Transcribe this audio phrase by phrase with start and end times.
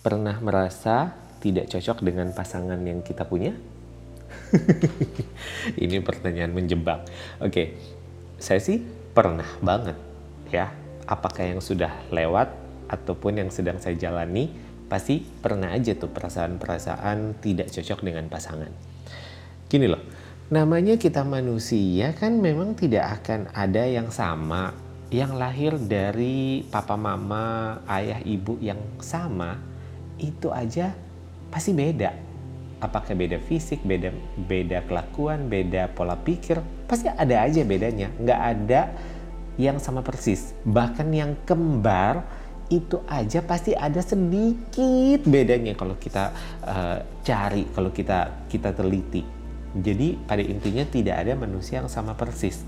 [0.00, 3.52] pernah merasa tidak cocok dengan pasangan yang kita punya?
[5.84, 7.04] Ini pertanyaan menjebak.
[7.40, 7.76] Oke,
[8.40, 8.80] saya sih
[9.12, 9.96] pernah banget
[10.48, 10.72] ya.
[11.04, 12.54] Apakah yang sudah lewat
[12.86, 14.48] ataupun yang sedang saya jalani,
[14.86, 18.70] pasti pernah aja tuh perasaan-perasaan tidak cocok dengan pasangan.
[19.66, 20.02] Gini loh,
[20.54, 24.70] namanya kita manusia kan memang tidak akan ada yang sama
[25.10, 29.69] yang lahir dari papa mama, ayah ibu yang sama
[30.20, 30.92] itu aja
[31.48, 32.12] pasti beda.
[32.80, 34.12] Apakah beda fisik, beda
[34.48, 38.08] beda kelakuan, beda pola pikir, pasti ada aja bedanya.
[38.16, 38.82] Nggak ada
[39.60, 40.56] yang sama persis.
[40.64, 42.24] Bahkan yang kembar
[42.72, 46.30] itu aja pasti ada sedikit bedanya kalau kita
[46.64, 49.40] uh, cari, kalau kita kita teliti
[49.70, 52.66] jadi pada intinya tidak ada manusia yang sama persis.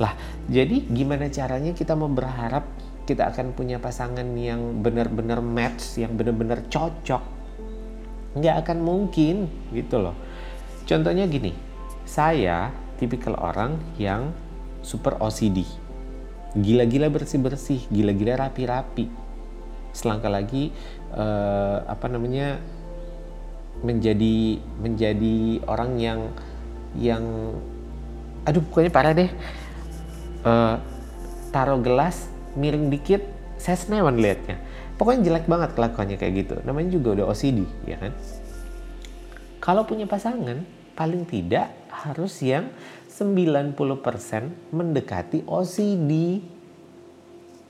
[0.00, 0.16] Lah,
[0.48, 2.64] jadi gimana caranya kita mau berharap
[3.04, 7.22] kita akan punya pasangan yang benar-benar match, yang benar-benar cocok?
[8.38, 10.16] Nggak akan mungkin gitu loh.
[10.86, 11.52] Contohnya gini,
[12.06, 14.30] saya tipikal orang yang
[14.80, 15.66] super OCD.
[16.52, 19.08] Gila-gila bersih-bersih, gila-gila rapi-rapi.
[19.92, 20.72] Selangkah lagi
[21.12, 22.56] eh, apa namanya
[23.82, 26.20] menjadi menjadi orang yang
[26.94, 27.24] yang
[28.44, 29.30] aduh pokoknya parah deh
[30.44, 30.76] uh,
[31.54, 33.22] taruh gelas miring dikit
[33.62, 34.58] saya senewan liatnya.
[34.98, 36.54] Pokoknya jelek banget kelakuannya kayak gitu.
[36.66, 38.12] Namanya juga udah OCD ya kan?
[39.62, 40.66] Kalau punya pasangan
[40.98, 42.66] paling tidak harus yang
[43.06, 43.78] 90%
[44.74, 46.42] mendekati OCD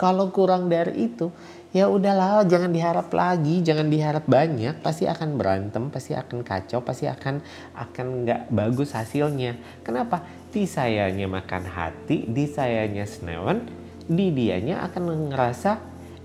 [0.01, 1.31] kalau kurang dari itu
[1.71, 4.81] ya udahlah jangan diharap lagi jangan diharap banyak.
[4.81, 7.45] Pasti akan berantem pasti akan kacau pasti akan
[7.77, 9.61] akan nggak bagus hasilnya.
[9.85, 10.25] Kenapa?
[10.49, 15.71] Di sayanya makan hati di sayanya senewan di dianya akan ngerasa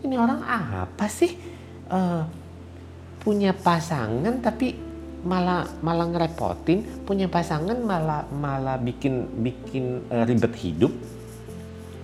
[0.06, 1.34] ini orang apa sih?
[1.88, 2.24] Uh,
[3.24, 4.76] punya pasangan tapi
[5.28, 10.94] malah malah ngerepotin punya pasangan malah malah bikin bikin uh, ribet hidup.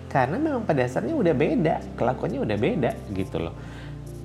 [0.10, 3.56] Karena memang pada dasarnya udah beda kelakuannya udah beda gitu loh.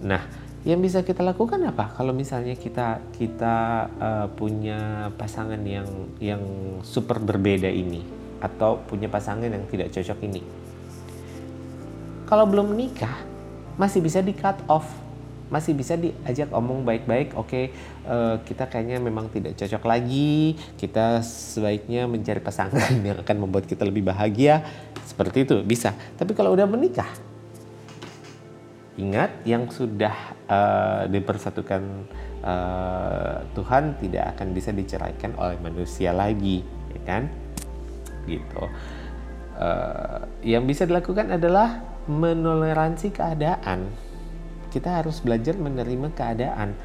[0.04, 0.20] Nah
[0.66, 1.94] yang bisa kita lakukan apa?
[1.94, 3.56] Kalau misalnya kita kita
[3.96, 5.88] uh, punya pasangan yang
[6.18, 6.42] yang
[6.82, 8.02] super berbeda ini
[8.38, 10.57] atau punya pasangan yang tidak cocok ini
[12.28, 13.16] kalau belum menikah
[13.80, 14.84] masih bisa di cut off.
[15.48, 17.72] Masih bisa diajak omong baik-baik oke okay,
[18.04, 20.60] uh, eh, kita kayaknya memang tidak cocok lagi.
[20.76, 24.60] Kita sebaiknya mencari pasangan yang akan membuat kita lebih bahagia.
[25.08, 25.96] Seperti itu bisa.
[26.20, 27.08] Tapi kalau udah menikah
[28.98, 30.12] ingat yang sudah
[30.50, 31.80] uh, dipersatukan
[32.42, 36.60] uh, Tuhan tidak akan bisa diceraikan oleh manusia lagi
[36.92, 37.22] ya kan?
[38.28, 38.62] Gitu.
[39.56, 44.08] Uh, yang bisa dilakukan adalah menoleransi keadaan
[44.68, 46.76] kita harus belajar menerima keadaan.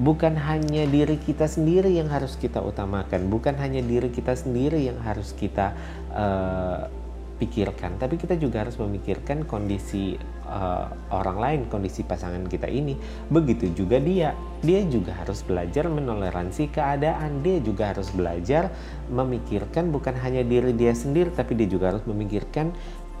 [0.00, 4.96] Bukan hanya diri kita sendiri yang harus kita utamakan, bukan hanya diri kita sendiri yang
[5.04, 5.76] harus kita
[6.16, 6.88] uh,
[7.36, 10.16] pikirkan, tapi kita juga harus memikirkan kondisi
[10.48, 12.96] uh, orang lain, kondisi pasangan kita ini.
[13.28, 14.32] Begitu juga dia,
[14.64, 18.72] dia juga harus belajar menoleransi keadaan, dia juga harus belajar
[19.12, 22.72] memikirkan bukan hanya diri dia sendiri, tapi dia juga harus memikirkan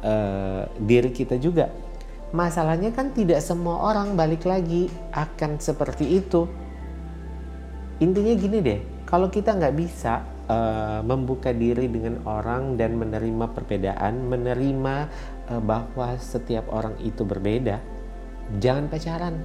[0.02, 1.70] uh, diri kita juga
[2.32, 6.48] Masalahnya kan tidak semua orang balik lagi akan seperti itu.
[8.00, 14.32] Intinya gini deh, kalau kita nggak bisa uh, membuka diri dengan orang dan menerima perbedaan,
[14.32, 14.94] menerima
[15.52, 17.84] uh, bahwa setiap orang itu berbeda,
[18.64, 19.36] jangan pacaran,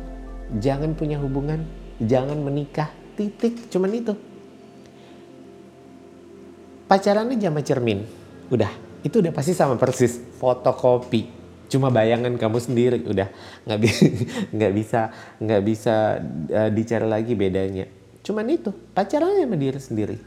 [0.64, 1.68] jangan punya hubungan,
[2.00, 2.88] jangan menikah,
[3.20, 4.16] titik, cuman itu.
[6.88, 8.08] Pacarannya sama cermin,
[8.48, 8.72] udah,
[9.06, 11.30] itu udah pasti sama persis, fotokopi.
[11.68, 13.28] Cuma bayangan kamu sendiri udah.
[13.68, 14.04] Nggak bisa
[14.56, 15.00] nggak bisa
[15.44, 15.96] nggak bisa
[16.52, 17.86] uh, dicari lagi bedanya.
[18.24, 20.18] Cuman itu pacarannya sama diri sendiri.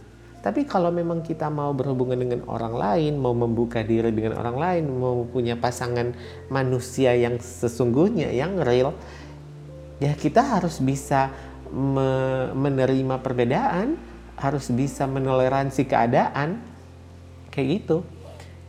[0.41, 4.85] Tapi kalau memang kita mau berhubungan dengan orang lain mau membuka diri dengan orang lain
[4.89, 6.17] mau punya pasangan
[6.49, 8.97] manusia yang sesungguhnya yang real
[10.01, 11.29] ya kita harus bisa
[11.69, 14.01] me menerima perbedaan
[14.41, 16.61] harus bisa menoleransi keadaan.
[17.51, 17.97] Kayak gitu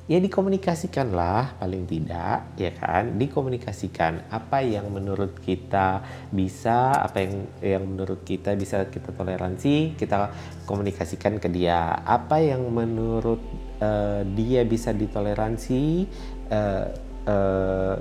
[0.10, 3.16] ya dikomunikasikanlah paling tidak ya kan?
[3.22, 6.02] Dikomunikasikan apa yang menurut kita
[6.34, 10.34] bisa apa yang yang menurut kita bisa kita toleransi kita
[10.66, 12.02] komunikasikan ke dia.
[12.02, 13.42] Apa yang menurut
[13.82, 16.10] uh, dia bisa ditoleransi
[16.50, 16.86] uh,
[17.30, 17.96] uh,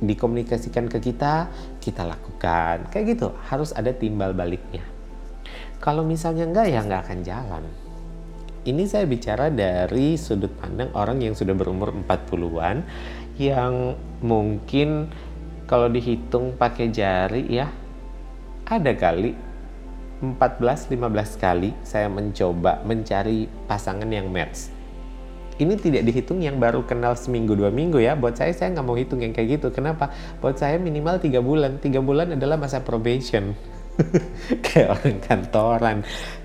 [0.00, 1.52] dikomunikasikan ke kita
[1.84, 2.88] kita lakukan.
[2.88, 4.82] Kayak gitu harus ada timbal baliknya.
[5.82, 7.64] Kalau misalnya enggak ya enggak akan jalan
[8.62, 12.86] ini saya bicara dari sudut pandang orang yang sudah berumur 40-an
[13.40, 15.10] yang mungkin
[15.66, 17.66] kalau dihitung pakai jari ya
[18.68, 19.34] ada kali
[20.22, 24.70] 14-15 kali saya mencoba mencari pasangan yang match.
[25.58, 28.14] Ini tidak dihitung yang baru kenal seminggu dua minggu ya.
[28.14, 29.74] Buat saya saya nggak mau hitung yang kayak gitu.
[29.74, 30.14] Kenapa?
[30.38, 31.82] Buat saya minimal tiga bulan.
[31.82, 33.52] Tiga bulan adalah masa probation.
[34.64, 35.96] kayak orang kantoran.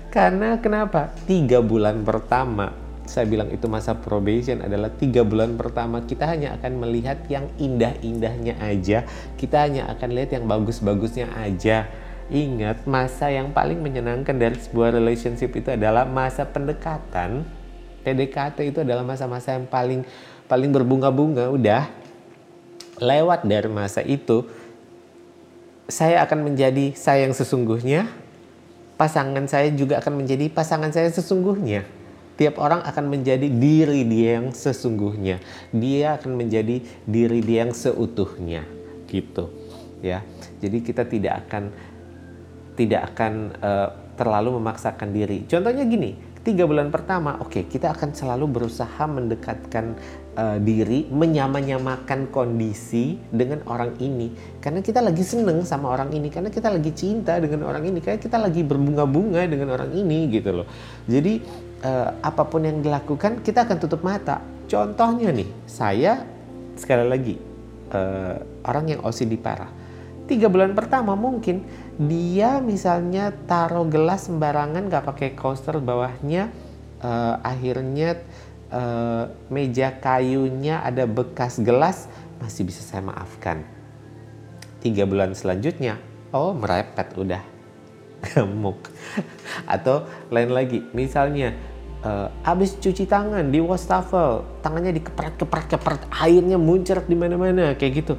[0.08, 1.12] Karena kenapa?
[1.28, 2.72] Tiga bulan pertama.
[3.08, 6.04] Saya bilang itu masa probation adalah tiga bulan pertama.
[6.04, 9.04] Kita hanya akan melihat yang indah-indahnya aja.
[9.36, 11.88] Kita hanya akan lihat yang bagus-bagusnya aja.
[12.28, 17.44] Ingat masa yang paling menyenangkan dari sebuah relationship itu adalah masa pendekatan.
[18.04, 20.04] PDKT itu adalah masa-masa yang paling
[20.44, 21.48] paling berbunga-bunga.
[21.48, 21.88] Udah
[23.00, 24.44] lewat dari masa itu
[25.88, 28.27] saya akan menjadi saya yang sesungguhnya
[28.98, 31.86] pasangan saya juga akan menjadi pasangan saya sesungguhnya
[32.38, 35.42] tiap orang akan menjadi diri dia yang sesungguhnya.
[35.74, 38.62] Dia akan menjadi diri dia yang seutuhnya,
[39.10, 39.50] gitu.
[39.98, 40.22] Ya.
[40.62, 41.74] Jadi kita tidak akan
[42.78, 45.42] tidak akan uh, terlalu memaksakan diri.
[45.50, 46.14] Contohnya gini,
[46.48, 50.00] tiga bulan pertama, oke, okay, kita akan selalu berusaha mendekatkan
[50.32, 54.32] uh, diri, menyamanyamakan kondisi dengan orang ini,
[54.64, 58.16] karena kita lagi seneng sama orang ini, karena kita lagi cinta dengan orang ini, karena
[58.16, 60.66] kita lagi berbunga-bunga dengan orang ini, gitu loh.
[61.04, 61.44] Jadi
[61.84, 64.40] uh, apa pun yang dilakukan kita akan tutup mata.
[64.64, 66.24] Contohnya nih, saya
[66.80, 67.36] sekali lagi
[67.92, 69.77] uh, orang yang OCD parah.
[70.28, 71.64] Tiga bulan pertama mungkin
[71.96, 76.52] dia misalnya taruh gelas sembarangan gak pakai coaster bawahnya,
[77.00, 78.20] uh, akhirnya
[78.68, 82.12] uh, meja kayunya ada bekas gelas
[82.44, 83.64] masih bisa saya maafkan.
[84.84, 85.96] Tiga bulan selanjutnya,
[86.36, 87.42] oh merepet udah
[88.28, 88.92] gemuk
[89.64, 91.54] atau lain lagi misalnya
[92.02, 95.38] uh, abis cuci tangan di wastafel tangannya kepret
[96.22, 98.14] airnya muncrat di mana mana kayak gitu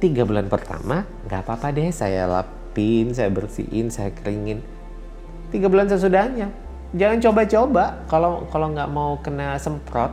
[0.00, 4.64] tiga bulan pertama nggak apa apa deh saya lapin saya bersihin saya keringin
[5.52, 6.48] tiga bulan sesudahnya
[6.96, 10.10] jangan coba-coba kalau kalau nggak mau kena semprot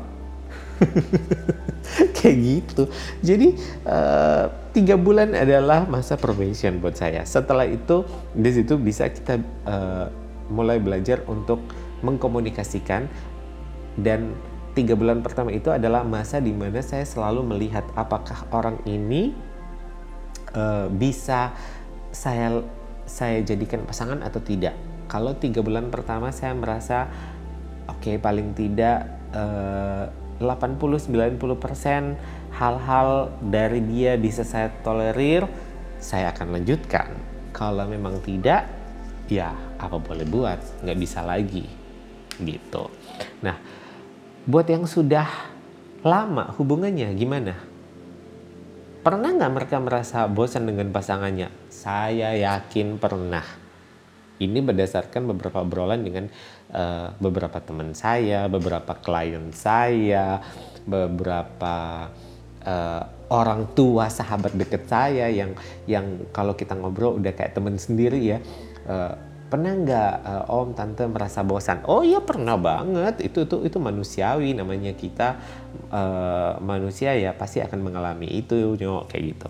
[2.17, 2.83] kayak gitu.
[3.23, 3.57] Jadi
[3.87, 7.23] uh, tiga bulan adalah masa probation buat saya.
[7.25, 8.05] Setelah itu
[8.35, 10.05] di situ bisa kita uh,
[10.51, 11.63] mulai belajar untuk
[12.05, 13.09] mengkomunikasikan
[13.97, 14.37] dan
[14.77, 19.33] tiga bulan pertama itu adalah masa di mana saya selalu melihat apakah orang ini
[20.57, 21.53] uh, bisa
[22.09, 22.65] saya
[23.05, 24.73] saya jadikan pasangan atau tidak.
[25.07, 27.07] Kalau tiga bulan pertama saya merasa
[27.87, 30.09] oke okay, paling tidak uh,
[30.41, 31.09] 80-90%
[32.53, 33.09] hal-hal
[33.41, 35.45] dari dia bisa saya tolerir,
[35.97, 37.09] saya akan lanjutkan.
[37.53, 38.69] Kalau memang tidak,
[39.25, 41.65] ya apa boleh buat, nggak bisa lagi.
[42.37, 42.83] Gitu.
[43.41, 43.57] Nah,
[44.45, 45.25] buat yang sudah
[46.05, 47.76] lama hubungannya gimana?
[49.07, 51.47] Pernah nggak mereka merasa bosan dengan pasangannya?
[51.71, 53.47] Saya yakin pernah
[54.43, 56.27] ini berdasarkan beberapa obrolan dengan
[56.75, 60.43] uh, beberapa teman saya, beberapa klien saya,
[60.83, 62.11] beberapa
[62.67, 63.01] uh,
[63.31, 65.55] orang tua sahabat deket saya yang
[65.87, 68.43] yang kalau kita ngobrol udah kayak temen sendiri ya.
[68.83, 69.15] Uh,
[69.47, 71.83] pernah nggak uh, om tante merasa bosan?
[71.87, 73.23] Oh iya pernah banget.
[73.23, 75.39] Itu itu itu manusiawi namanya kita
[75.91, 79.47] uh, manusia ya pasti akan mengalami itu nyok kayak gitu.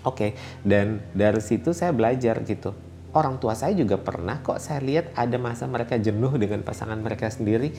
[0.00, 0.30] Oke, okay.
[0.64, 2.72] dan dari situ saya belajar gitu
[3.14, 7.26] orang tua saya juga pernah kok saya lihat ada masa mereka jenuh dengan pasangan mereka
[7.26, 7.74] sendiri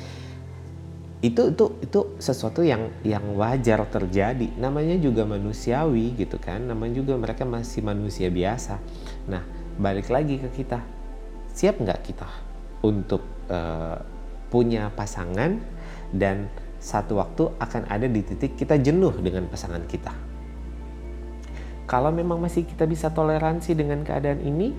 [1.21, 7.13] itu itu itu sesuatu yang yang wajar terjadi namanya juga manusiawi gitu kan namanya juga
[7.13, 8.81] mereka masih manusia biasa
[9.29, 9.45] nah
[9.77, 10.81] balik lagi ke kita
[11.51, 12.29] siap nggak kita
[12.81, 13.99] untuk uh,
[14.51, 15.59] punya pasangan
[16.11, 20.11] dan satu waktu akan ada di titik kita jenuh dengan pasangan kita
[21.85, 24.71] kalau memang masih kita bisa toleransi dengan keadaan ini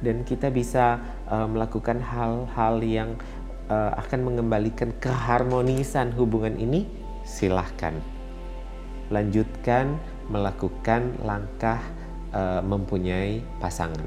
[0.00, 3.10] dan kita bisa uh, melakukan hal-hal yang
[3.68, 6.88] uh, akan mengembalikan keharmonisan hubungan ini,
[7.26, 7.98] silahkan
[9.10, 9.98] lanjutkan
[10.30, 11.82] melakukan langkah
[12.30, 14.06] uh, mempunyai pasangan.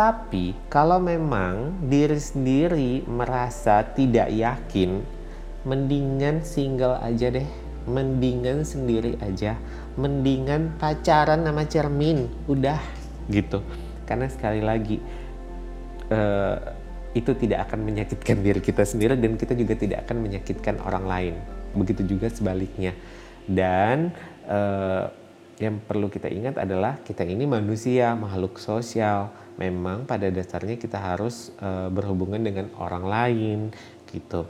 [0.00, 5.04] Tapi kalau memang diri sendiri merasa tidak yakin,
[5.68, 7.44] mendingan single aja deh,
[7.84, 9.60] mendingan sendiri aja,
[10.00, 12.80] mendingan pacaran sama cermin, udah
[13.28, 13.60] gitu.
[14.08, 15.04] Karena sekali lagi
[16.08, 16.56] uh,
[17.12, 21.34] itu tidak akan menyakitkan diri kita sendiri dan kita juga tidak akan menyakitkan orang lain.
[21.76, 22.96] Begitu juga sebaliknya.
[23.44, 24.16] Dan
[24.48, 25.12] uh,
[25.60, 29.28] yang perlu kita ingat adalah kita ini manusia, makhluk sosial.
[29.60, 33.58] Memang pada dasarnya kita harus uh, berhubungan dengan orang lain
[34.08, 34.48] gitu.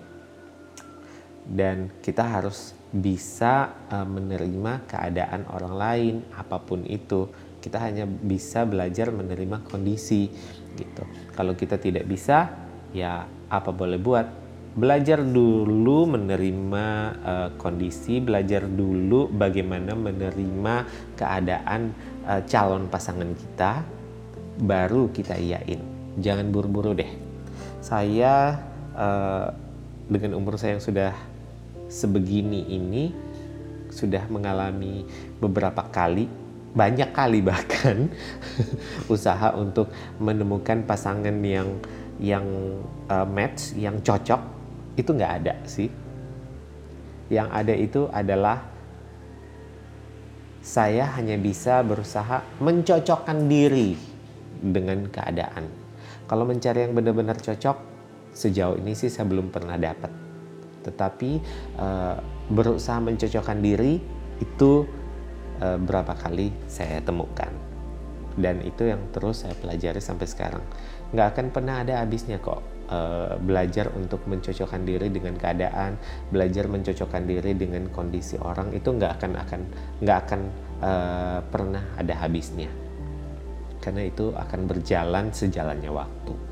[1.51, 7.27] Dan kita harus bisa uh, menerima keadaan orang lain apa pun itu
[7.61, 10.33] Kita hanya bisa belajar menerima kondisi
[10.81, 11.05] gitu.
[11.37, 12.49] Kalau kita tidak bisa,
[12.97, 14.27] ya apa boleh buat.
[14.71, 16.87] Belajar dulu menerima
[17.21, 20.75] uh, kondisi, belajar dulu bagaimana menerima
[21.19, 21.93] keadaan
[22.25, 23.85] uh, calon pasangan kita,
[24.61, 25.81] baru kita iyain.
[26.21, 27.11] Jangan buru-buru deh.
[27.81, 28.61] Saya
[28.95, 29.49] uh,
[30.11, 31.13] dengan umur saya yang sudah
[31.91, 33.11] sebegini ini
[33.91, 35.03] sudah mengalami
[35.43, 36.31] beberapa kali
[36.71, 38.07] banyak kali bahkan
[39.15, 39.91] usaha untuk
[40.23, 41.83] menemukan pasangan yang
[42.23, 42.47] yang
[43.11, 44.39] uh, match yang cocok
[44.95, 45.91] itu nggak ada sih
[47.27, 48.63] yang ada itu adalah
[50.63, 54.10] saya hanya bisa berusaha mencocokkan diri
[54.61, 55.67] dengan keadaan.
[56.29, 57.77] Kalau mencari yang benar-benar cocok
[58.31, 60.13] sejauh ini sih saya belum pernah dapat.
[60.87, 61.31] Tetapi
[61.81, 62.17] uh,
[62.53, 63.99] berusaha mencocokkan diri
[64.39, 64.87] itu
[65.59, 67.51] uh, berapa kali saya temukan.
[68.39, 70.63] Dan itu yang terus saya pelajari sampai sekarang.
[71.11, 75.99] Nggak akan pernah ada habisnya kok uh, belajar untuk mencocokkan diri dengan keadaan
[76.31, 79.61] belajar mencocokkan diri dengan kondisi orang itu nggak akan akan
[80.03, 80.41] nggak akan
[80.83, 82.71] uh, pernah ada habisnya
[83.81, 86.50] karena itu akan berjalan sejalannya waktu